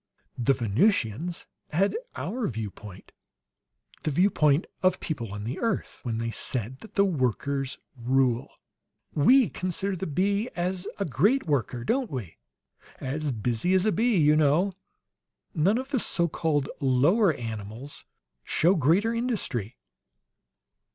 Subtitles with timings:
[0.39, 3.11] "The Venusians had our viewpoint
[4.01, 8.49] the viewpoint of people on the earth, when they said that the workers rule.
[9.13, 12.39] We consider the bee as a great worker, don't we?
[12.99, 14.73] 'As busy as a bee,' you know.
[15.53, 18.03] None of the so called lower animals
[18.43, 19.77] show greater industry."